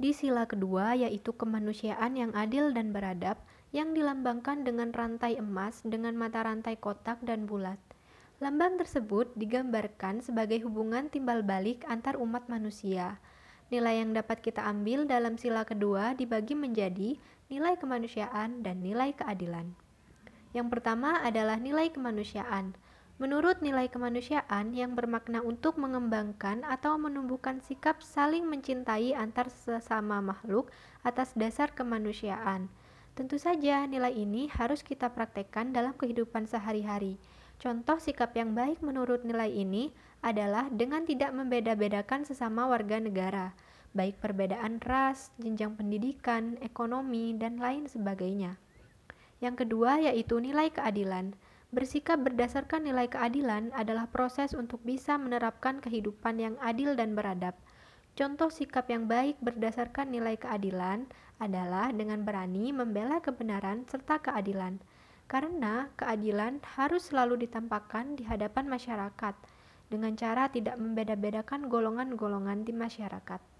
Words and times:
di 0.00 0.16
sila 0.16 0.48
kedua 0.48 0.96
yaitu 0.96 1.36
kemanusiaan 1.36 2.16
yang 2.16 2.32
adil 2.32 2.72
dan 2.72 2.88
beradab 2.96 3.36
yang 3.76 3.92
dilambangkan 3.92 4.64
dengan 4.64 4.96
rantai 4.96 5.36
emas 5.36 5.84
dengan 5.84 6.16
mata 6.16 6.40
rantai 6.40 6.80
kotak 6.80 7.20
dan 7.20 7.44
bulat. 7.44 7.76
Lambang 8.40 8.80
tersebut 8.80 9.28
digambarkan 9.36 10.24
sebagai 10.24 10.64
hubungan 10.64 11.12
timbal 11.12 11.44
balik 11.44 11.84
antar 11.84 12.16
umat 12.16 12.48
manusia. 12.48 13.20
Nilai 13.68 14.00
yang 14.00 14.16
dapat 14.16 14.40
kita 14.40 14.64
ambil 14.64 15.04
dalam 15.04 15.36
sila 15.36 15.68
kedua 15.68 16.16
dibagi 16.16 16.56
menjadi 16.56 17.20
nilai 17.52 17.76
kemanusiaan 17.76 18.64
dan 18.64 18.80
nilai 18.80 19.12
keadilan. 19.12 19.76
Yang 20.56 20.66
pertama 20.72 21.20
adalah 21.20 21.60
nilai 21.60 21.92
kemanusiaan. 21.92 22.72
Menurut 23.20 23.60
nilai 23.60 23.92
kemanusiaan 23.92 24.72
yang 24.72 24.96
bermakna 24.96 25.44
untuk 25.44 25.76
mengembangkan 25.76 26.64
atau 26.64 26.96
menumbuhkan 26.96 27.60
sikap 27.60 28.00
saling 28.00 28.48
mencintai 28.48 29.12
antar 29.12 29.52
sesama 29.52 30.24
makhluk 30.24 30.72
atas 31.04 31.36
dasar 31.36 31.68
kemanusiaan. 31.76 32.72
Tentu 33.12 33.36
saja 33.36 33.84
nilai 33.84 34.16
ini 34.16 34.48
harus 34.48 34.80
kita 34.80 35.12
praktekkan 35.12 35.76
dalam 35.76 35.92
kehidupan 36.00 36.48
sehari-hari. 36.48 37.20
Contoh 37.60 38.00
sikap 38.00 38.32
yang 38.32 38.56
baik 38.56 38.80
menurut 38.80 39.20
nilai 39.20 39.52
ini 39.52 39.92
adalah 40.24 40.72
dengan 40.72 41.04
tidak 41.04 41.36
membeda-bedakan 41.36 42.24
sesama 42.24 42.72
warga 42.72 42.96
negara, 43.04 43.52
baik 43.92 44.16
perbedaan 44.16 44.80
ras, 44.80 45.28
jenjang 45.36 45.76
pendidikan, 45.76 46.56
ekonomi, 46.64 47.36
dan 47.36 47.60
lain 47.60 47.84
sebagainya. 47.84 48.56
Yang 49.44 49.68
kedua 49.68 50.00
yaitu 50.00 50.40
nilai 50.40 50.72
keadilan. 50.72 51.36
Bersikap 51.70 52.18
berdasarkan 52.26 52.82
nilai 52.82 53.06
keadilan 53.06 53.70
adalah 53.78 54.10
proses 54.10 54.58
untuk 54.58 54.82
bisa 54.82 55.14
menerapkan 55.14 55.78
kehidupan 55.78 56.42
yang 56.42 56.54
adil 56.58 56.98
dan 56.98 57.14
beradab. 57.14 57.54
Contoh 58.18 58.50
sikap 58.50 58.90
yang 58.90 59.06
baik 59.06 59.38
berdasarkan 59.38 60.10
nilai 60.10 60.34
keadilan 60.34 61.06
adalah 61.38 61.94
dengan 61.94 62.26
berani 62.26 62.74
membela 62.74 63.22
kebenaran 63.22 63.86
serta 63.86 64.18
keadilan, 64.18 64.82
karena 65.30 65.86
keadilan 65.94 66.58
harus 66.74 67.06
selalu 67.06 67.46
ditampakkan 67.46 68.18
di 68.18 68.26
hadapan 68.26 68.66
masyarakat 68.66 69.38
dengan 69.94 70.18
cara 70.18 70.50
tidak 70.50 70.74
membeda-bedakan 70.74 71.70
golongan-golongan 71.70 72.66
di 72.66 72.74
masyarakat. 72.74 73.59